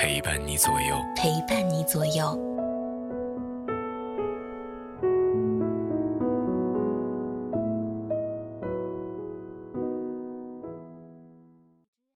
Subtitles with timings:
[0.00, 0.96] 陪伴你左右。
[1.16, 2.38] 陪伴你左右。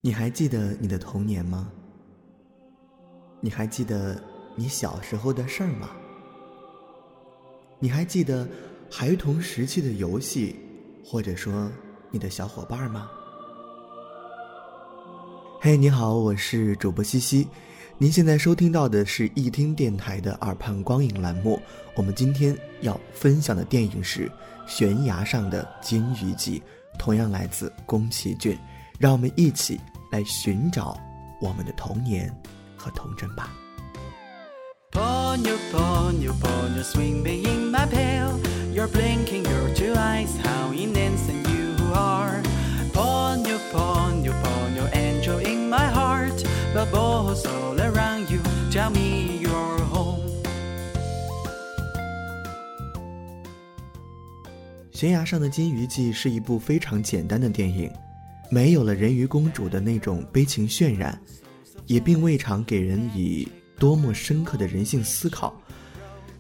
[0.00, 1.72] 你还记得你的童年吗？
[3.40, 4.16] 你还记得
[4.54, 5.90] 你小时候的事儿吗？
[7.80, 8.46] 你还记得
[8.88, 10.54] 孩童时期的游戏，
[11.04, 11.68] 或者说
[12.12, 13.10] 你的小伙伴吗？
[15.60, 17.48] 嘿，你好，我是主播西西，
[18.02, 21.62] 您现在收听到的是易听电台的耳畔光影栏目。
[21.94, 24.28] 我们今天要分享的电影是
[24.66, 26.58] 《悬崖上的金鱼记》，
[26.98, 28.58] 同样来自宫崎骏。
[28.98, 29.78] 让我们一起
[30.10, 30.98] 来寻找
[31.40, 32.28] 我们的童年
[32.76, 33.52] 和童真吧。
[55.02, 57.90] 悬崖上的金鱼记是一部非常简单的电影，
[58.48, 61.20] 没有了人鱼公主的那种悲情渲染，
[61.88, 63.48] 也并未尝给人以
[63.80, 65.60] 多么深刻的人性思考。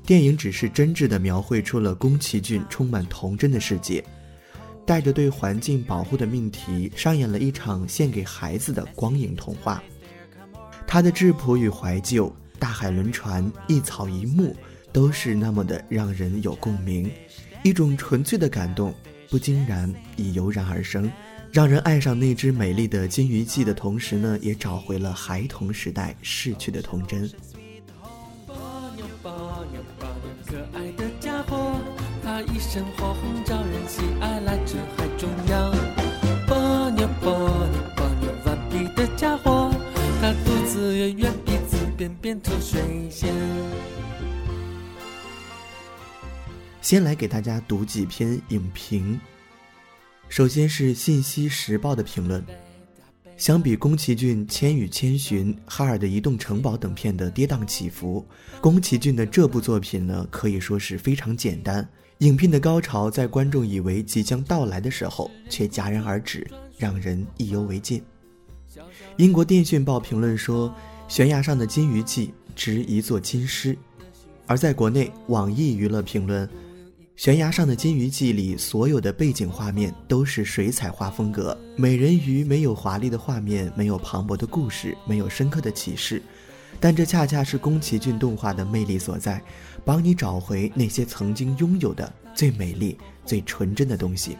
[0.06, 4.00] 电影只是真挚地描绘出了宫崎骏充满童真的世界，
[4.86, 9.82] 带着对环境保护的命题，上演了一场献给孩子的光影童话。
[10.86, 14.54] 他的质朴与怀旧，大海轮船，一草一木，
[14.92, 17.10] 都是那么的让人有共鸣，
[17.62, 18.92] 一种纯粹的感动，
[19.30, 21.10] 不禁然已油然而生，
[21.52, 27.30] 让人爱上那只美丽的金鱼记的同时呢，也找回了孩童时代逝去的童真。
[30.44, 31.80] 可爱的家伙，
[32.22, 35.72] 它一身火红招人喜爱，来自海中央。
[36.48, 37.51] Ponyo, ponyo, ponyo，
[46.92, 49.18] 先来给大家读几篇影评。
[50.28, 52.44] 首先是《信息时报》的评论：
[53.34, 58.22] 相比宫崎骏《千与千寻》《哈尔的移动城堡》等片的跌宕起伏，
[58.60, 61.88] 宫崎骏的这部作品呢，可以说是非常简单。
[62.18, 68.04] 影片的高潮在观众以为即将到来的时候，却戛然而止，让人意犹未尽。
[69.16, 70.68] 英国电讯报评论说，
[71.08, 73.74] 《悬崖上的金鱼记》值一座金狮。
[74.46, 76.46] 而在国内，网易娱乐评论。
[77.14, 81.56] 悬崖上的金鱼记里，所有的背景画面都是水彩画风格。
[81.76, 86.22] 美人鱼没有华丽的画面，没有磅礴的故事，没有深刻的启示，
[86.80, 89.40] 但这恰恰是宫崎骏动画的魅力所在，
[89.84, 92.96] 帮你找回那些曾经拥有的最美丽、
[93.26, 94.38] 最纯真的东西。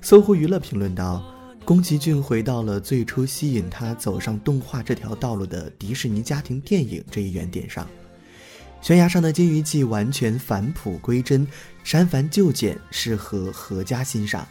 [0.00, 1.22] 搜狐娱乐评论道：
[1.64, 7.86] 宫崎骏回到了最初吸引他走上动画这条道路的迪士尼家庭电影这一原点上。
[8.84, 11.48] 悬崖上的金鱼记完全返璞归真，
[11.82, 14.46] 删繁就简，适合合家欣赏。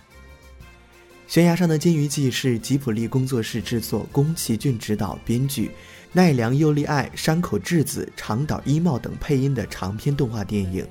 [1.28, 5.70] 悬崖上的金鱼记是吉卜力工作室制作，宫崎骏执导、编剧，
[6.12, 10.84] 奈良佑利爱、山口智子、长岛衣茂等配音的长篇动画电影，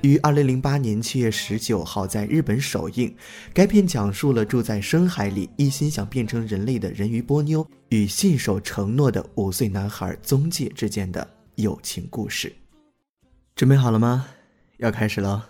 [0.00, 3.14] 于二零零八年七月十九号在日本首映。
[3.52, 12.50] 该片讲述了住在深海里、一心想变成人类的人鱼波妞与信守承诺的五岁男孩宗介之间的友情故事。
[13.56, 14.26] 准备好了吗？
[14.76, 15.48] 要开始了！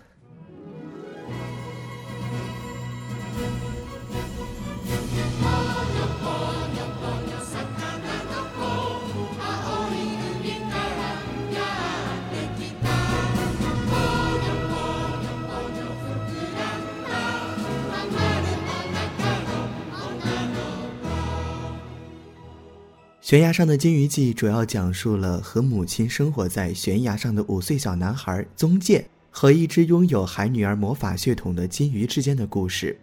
[23.27, 32.97] 悬崖上的金鱼记主要讲述了和母亲生活在悬崖上的五岁小男孩宗介和一只拥有海女儿魔法血统的金鱼之间的故事。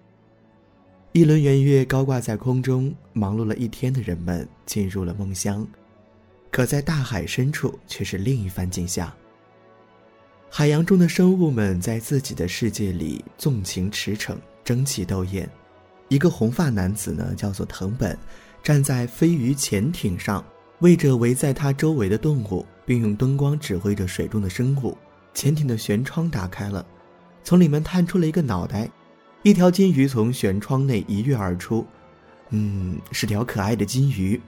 [1.13, 5.69] 一轮圆月高挂在空中，忙碌了一天的人们进入了梦乡，
[6.51, 9.13] 可在大海深处却是另一番景象。
[10.49, 14.35] 海洋中的生物们在自己的世界里纵情驰骋，
[14.65, 15.47] 争奇斗艳。
[16.09, 18.19] 一个红发男子呢，叫做藤本。
[18.65, 20.43] 站在飞鱼潜艇上，
[20.79, 24.97] 喂着围在它周围的动物，并用灯光指挥着水中的生物。
[25.35, 26.85] 潜艇的舷窗打开了，
[27.43, 28.91] 从里面探出了一个脑袋，
[29.43, 31.87] 一条金鱼从舷窗内一跃而出。
[32.49, 34.41] 嗯，是条可爱的金鱼。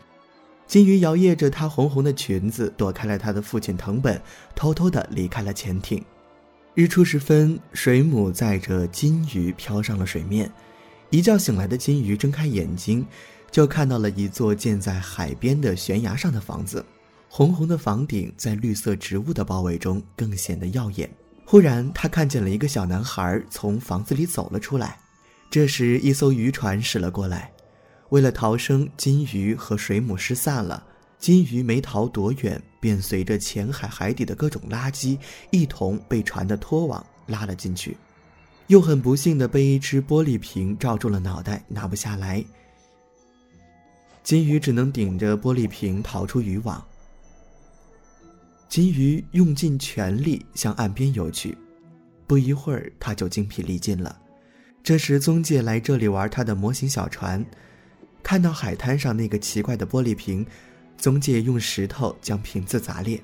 [0.66, 4.18] 金鱼摇曳着它红红的裙子，躲开了它的父亲藤本，
[4.54, 6.02] 偷偷地离开了潜艇。
[6.72, 10.50] 日出时分，水母载着金鱼飘上了水面。
[11.10, 13.06] 一觉醒来的金鱼睁开眼睛，
[13.50, 16.84] 就看到了一座建在海边的悬崖上的房子。
[17.28, 21.10] 红红的房顶在绿色植物的包围中更显得耀眼。
[21.44, 24.98] 忽然，他看见了一个小男孩从房子里走了出来。
[25.50, 27.52] 这时，一艘渔船驶了过来。
[28.10, 30.84] 为了逃生，金鱼和水母失散了。
[31.18, 35.18] 金鱼没逃多远，便随着浅海海底的各种垃圾
[35.50, 37.96] 一同被船的拖网拉了进去，
[38.66, 42.44] 又很不幸的被一只玻璃瓶罩住了脑袋，拿不下来。
[44.26, 46.84] 金鱼只能顶着玻璃瓶逃出渔网。
[48.68, 51.56] 金鱼用尽全力向岸边游去，
[52.26, 54.20] 不一会儿，它就精疲力尽了。
[54.82, 57.46] 这时，宗介来这里玩他的模型小船。
[58.20, 60.44] 看到海滩上那个奇怪的玻璃瓶，
[60.98, 63.22] 宗介用石头将瓶子砸裂，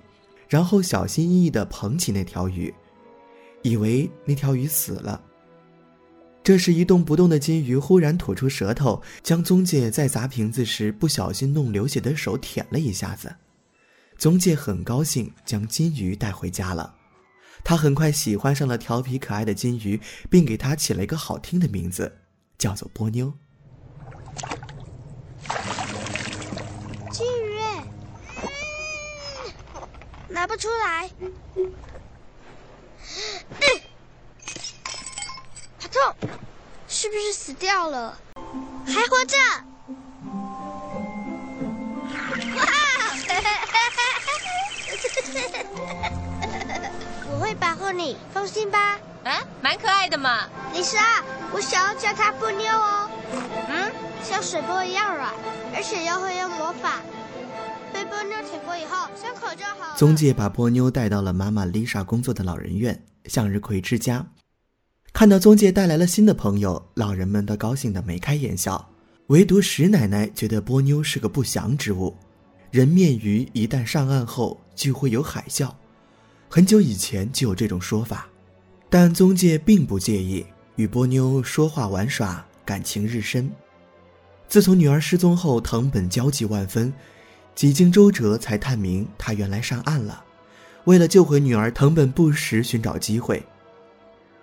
[0.48, 2.72] 然后小心翼翼地捧起那条鱼，
[3.62, 5.20] 以为那条鱼死了。
[6.44, 13.36] 这时，一动不动的金鱼忽然吐出舌头，将宗介在砸瓶子时不小心弄流血的手舔了一下子。
[14.18, 16.96] 宗介很高兴，将金鱼带回家了。
[17.62, 22.18] 他很快喜欢上了调皮可爱的金鱼，并给它起了一个好听的名字，
[22.58, 23.32] 叫做波妞。
[27.12, 27.60] 金鱼
[30.28, 31.08] 拿不出来，
[35.78, 36.28] 好痛！
[36.88, 38.16] 是不是死掉了？
[38.86, 39.36] 还活着！
[42.56, 42.62] 哇！
[47.32, 48.96] 我会保护你，放心吧。
[49.24, 50.48] 啊，蛮可爱的嘛。
[50.72, 53.10] 李莎，我想要叫它波妞哦。
[53.68, 53.90] 嗯，
[54.22, 55.32] 像水波一样软，
[55.74, 57.00] 而且又会用魔法。
[57.92, 59.96] 被波妞舔过以后，伤口就好。
[59.96, 64.24] 宗介把波妞带到了妈妈丽莎工作的老人院——向日葵之家。
[65.12, 68.88] 看到宗介带来了新的朋友，老人们都高兴得眉开眼笑。
[69.28, 72.14] 唯独石奶奶觉得波妞是个不祥之物。
[72.70, 75.70] 人面鱼一旦上岸后就会有海啸，
[76.48, 78.26] 很久以前就有这种说法。
[78.88, 80.44] 但宗介并不介意，
[80.76, 83.50] 与波妞说话玩耍，感情日深。
[84.48, 86.92] 自从女儿失踪后，藤本焦急万分。
[87.54, 90.24] 几经周折，才探明他原来上岸了。
[90.84, 93.42] 为了救回女儿，藤本不时寻找机会。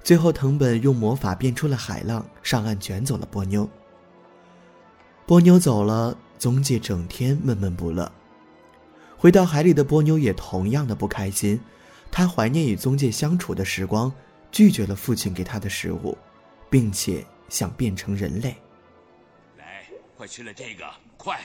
[0.04, 3.70] 最后，藤本用魔法变出了海浪，上岸卷走了波妞。
[5.28, 8.12] 波妞走了，宗介整天闷闷不乐。
[9.18, 11.60] 回到海里的波妞也同样的不开心，
[12.10, 14.12] 她怀念与宗介相处的时光，
[14.52, 16.18] 拒绝了父亲给她的食物，
[16.70, 18.56] 并且想变成人类。
[19.58, 19.84] 来，
[20.18, 20.86] 快吃了这个，
[21.18, 21.40] 快！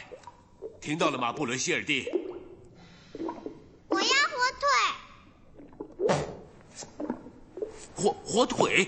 [0.80, 2.08] 听到了吗，布伦希尔蒂？
[3.88, 4.06] 我要火
[6.06, 6.14] 腿。
[8.04, 8.86] 火火腿？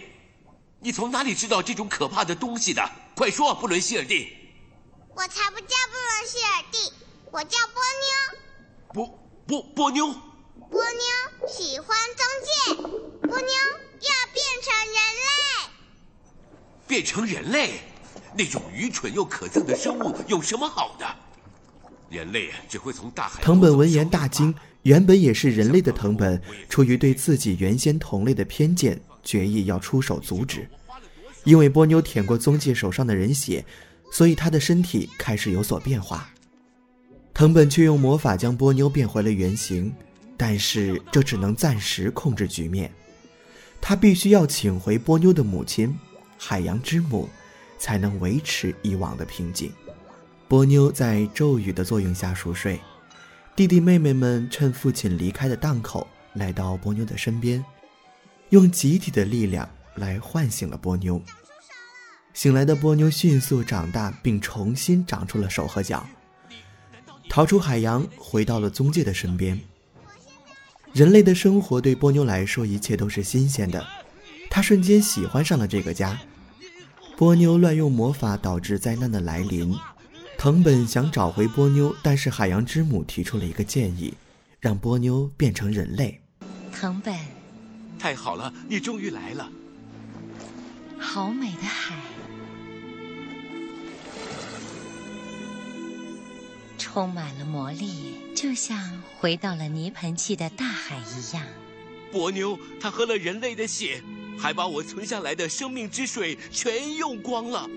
[0.78, 2.86] 你从哪里知道这种可怕的东西的？
[3.14, 4.28] 快说，布伦希尔蒂。
[5.14, 6.92] 我才不叫布伦希尔蒂，
[7.32, 8.38] 我叫波妞。
[8.92, 10.06] 波波波妞。
[10.70, 12.74] 波妞喜欢中介。
[13.26, 13.48] 波妞
[14.00, 14.94] 要变成人
[15.24, 15.70] 类。
[16.86, 17.80] 变成人类？
[18.34, 21.06] 那种愚蠢又可憎的生物有什么好的？
[22.10, 23.42] 人类只会从大海。
[23.42, 24.54] 藤本闻言大惊，
[24.86, 30.64] 原本也是人类的藤本，出于对自己原先同类的偏见，决意要出手阻止。
[31.42, 33.64] 因为波妞舔过宗介手上的人血，
[34.12, 36.30] 所以他的身体开始有所变化。
[37.34, 39.92] 藤本却用魔法将波妞变回了原形，
[40.36, 42.88] 但是这只能暂时控制局面。
[43.80, 45.92] 他必须要请回波妞的母亲
[46.38, 47.28] 海洋之母，
[47.76, 49.72] 才能维持以往的平静。
[50.46, 52.78] 波妞在咒语的作用下熟睡，
[53.56, 57.64] 弟弟妹妹们趁父亲离开的档口来到波妞的身边，
[58.50, 61.18] 用集体的力量来唤醒了波妞。
[62.34, 66.06] 醒来的波妞迅速长大，并重新长出了手和脚，
[67.30, 69.58] 逃出海洋，回到了宗介的身边。
[70.92, 73.82] 人类的生活对波妞来说，一切都是新鲜的，
[74.50, 76.20] 她瞬间喜欢上了这个家。
[77.16, 79.74] 波妞乱用魔法，导致灾难的来临。
[80.38, 84.14] 藤本想找回波妞，但是海洋之母提出了一个建议，
[84.60, 86.20] 让波妞变成人类。
[86.72, 87.14] 藤本，
[87.98, 89.50] 太好了，你终于来了。
[90.98, 91.96] 好美的海。
[96.78, 101.44] 充满了魔力，就像回到了泥盆纪的大海一样。
[102.12, 104.02] 波妞，她喝了人类的血，
[104.38, 107.68] 还把我存下来的生命之水全用光了。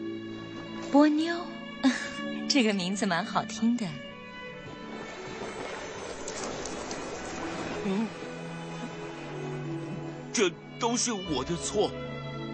[0.92, 1.36] 波妞，
[2.50, 3.86] 这个名字蛮好听的。
[7.86, 8.08] 嗯，
[10.34, 11.92] 这都是我的错。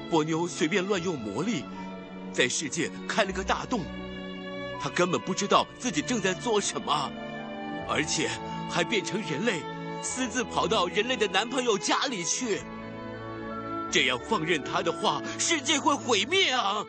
[0.09, 1.63] 波妞随便乱用魔力，
[2.31, 3.81] 在世界开了个大洞。
[4.79, 7.11] 她根本不知道自己正在做什么，
[7.89, 8.29] 而且
[8.69, 9.61] 还变成人类，
[10.03, 12.61] 私自跑到人类的男朋友家里去。
[13.89, 16.85] 这样放任她的话，世界会毁灭啊！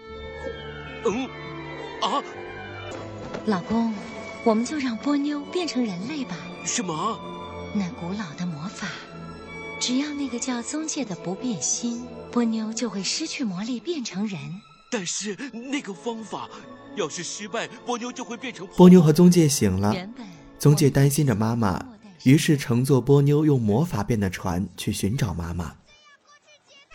[1.04, 1.24] 嗯，
[2.02, 2.22] 啊，
[3.46, 3.94] 老公，
[4.42, 6.36] 我们就让波妞变成人类吧。
[6.64, 7.16] 什么？
[7.72, 8.88] 那古老的魔法，
[9.78, 14.40] 只要那个叫宗介的不变心，波妞就会失去魔力变成人。
[14.90, 15.36] 但是
[15.70, 16.48] 那个方法，
[16.96, 19.94] 要是失败，波妞就会变成波妞和宗介醒了。
[20.58, 21.80] 宗介担心着妈妈，
[22.24, 25.72] 于是乘坐波妞用魔法变的船去寻找妈妈。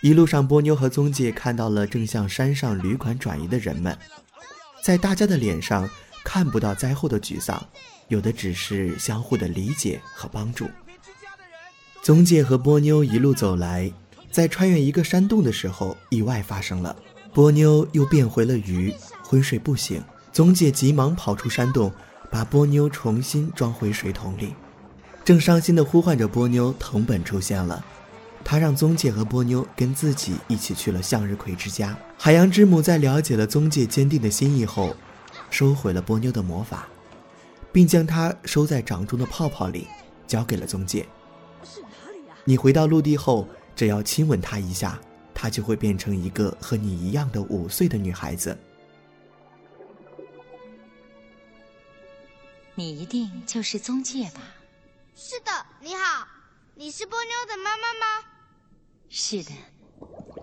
[0.02, 3.98] 一路上，波妞和宗介看到了正向山上旅馆转移的人们，
[4.84, 5.88] 在大家的脸上
[6.24, 7.62] 看不到灾后的沮丧。
[8.08, 10.70] 有的只是相互的理解和帮助。
[12.02, 13.90] 宗介和波妞一路走来，
[14.30, 16.94] 在穿越一个山洞的时候，意外发生了，
[17.34, 20.04] 波妞又变回了鱼，昏睡不醒。
[20.34, 21.92] 宗介急忙跑出山洞，
[22.30, 24.54] 把波妞重新装回水桶里。
[25.24, 27.86] 正伤心地呼唤着波妞，藤本出现了，
[28.44, 31.98] 他让宗介和波妞跟自己一起去了向日葵之家。
[32.18, 34.96] 海洋之母在了解了宗介坚定的心意后，
[35.52, 36.88] 收回了波妞的魔法。
[37.74, 39.88] 并将它收在掌中的泡泡里，
[40.28, 41.08] 交给了宗介。
[42.44, 45.00] 你回到陆地后，只要亲吻她一下，
[45.34, 48.58] 她就会变成一个和你一样的五岁的女孩子。
[52.76, 54.42] 你一定就是宗介吧？
[55.16, 56.28] 是的，你好，
[56.76, 58.28] 你是波妞的妈妈吗？
[59.08, 59.52] 是的，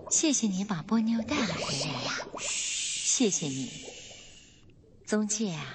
[0.09, 2.13] 谢谢你把波妞带了回来呀。
[2.39, 3.69] 谢谢你，
[5.09, 5.65] 宗介啊。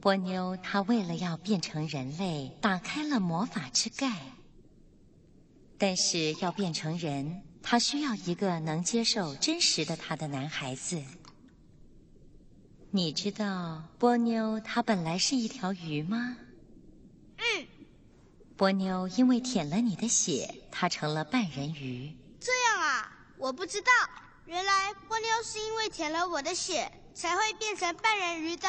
[0.00, 4.20] 波妞，她为了要变成人类，打开了魔法之盖。
[5.78, 11.00] 但是要变成人，她需要一个能接受真实的她的男孩子。
[12.90, 16.36] 你知道波妞她本来是一条鱼吗？
[17.36, 17.66] 嗯。
[18.56, 22.12] 波妞因为舔了你的血，她成了半人鱼。
[22.40, 23.92] 这样啊，我不知道，
[24.46, 28.68] 原来波妞是因为舔了我的血，才会变成半人鱼的。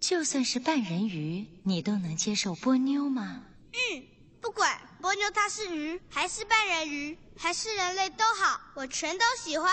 [0.00, 3.42] 就算是半人鱼，你都能接受波妞吗？
[3.72, 4.02] 嗯，
[4.40, 9.72] 不管波妞她是鱼，还是半人鱼，还是人类都好，我全都喜欢。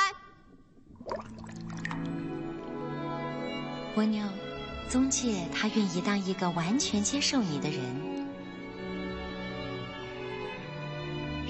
[3.95, 4.23] 波妞，
[4.87, 7.81] 宗介他愿意当一个完全接受你的人。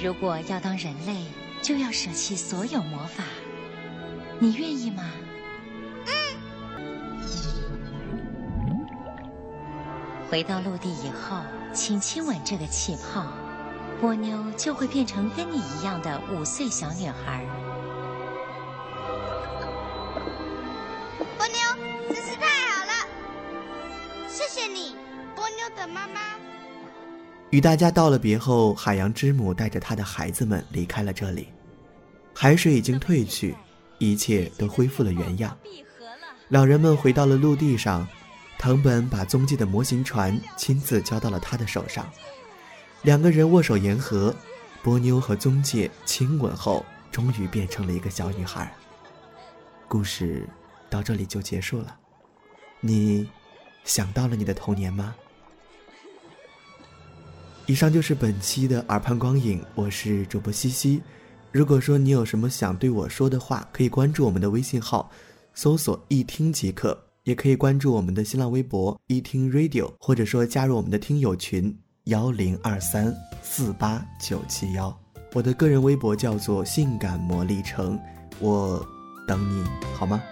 [0.01, 1.25] 如果要当人类，
[1.61, 3.25] 就要舍弃所有魔法，
[4.39, 5.03] 你愿意吗？
[6.05, 6.11] 嗯
[10.29, 11.41] 回到陆地以后，
[11.73, 13.25] 请亲吻这个气泡，
[13.99, 17.43] 波妞就会变成跟你一样的五岁小女孩。
[21.37, 21.59] 波妞，
[22.07, 22.91] 真是太好了！
[24.27, 24.95] 谢谢你，
[25.35, 26.21] 波妞的妈妈。
[27.49, 31.49] 与大家道了别后，海洋之母带着她的孩子们离开了这里。
[32.35, 33.55] 海水已经退去，
[33.99, 35.55] 一切都恢复了原样。
[36.47, 38.07] 老人们回到了陆地上。
[38.61, 42.05] 藤本把宗介的模型船亲自交到了他的手上，
[43.03, 44.35] 两个人握手言和，
[44.83, 48.69] 波妞和宗介亲吻后，终于变成了一个小女孩。
[49.87, 50.45] 故事
[50.89, 51.97] 到这里就结束了，
[52.81, 53.29] 你
[53.85, 55.15] 想到了你的童年吗？
[57.65, 61.01] 以上就是本期的耳畔光影，我是主播西西。
[61.51, 65.09] 如果说你有什么想对我说的话，可以关注我们的微信号，
[65.53, 66.97] 搜索一听即可。
[67.23, 74.97] 也可以关注我们的新浪微博一听 Radio，或者说加入我们的听友群幺零二三四八九七幺。
[75.33, 77.99] 我的个人微博叫做性感魔力城，
[78.39, 78.83] 我
[79.27, 79.63] 等你
[79.93, 80.23] 好吗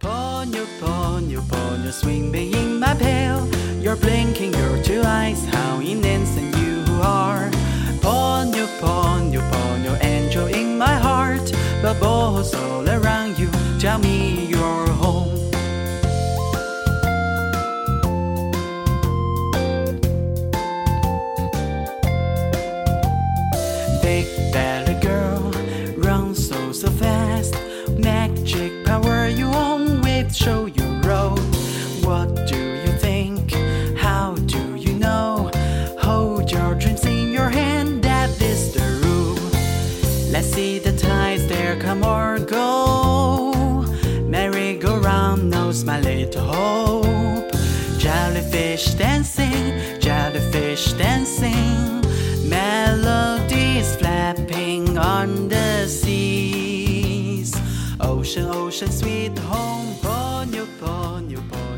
[0.00, 1.40] ？magic power you
[8.00, 11.52] Ponyo, Ponyo, Ponyo, angel in my heart.
[11.82, 15.30] Bubbles all around you, tell me you're home.
[24.02, 25.52] Big belly girl,
[25.98, 27.54] run so, so fast.
[27.98, 30.79] Magic power you own with, show you.
[45.84, 47.52] My little hope.
[47.98, 52.00] Jellyfish dancing, jellyfish dancing,
[52.48, 57.54] melodies flapping on the seas.
[58.00, 61.69] Ocean, ocean, sweet home, ponyo, swing.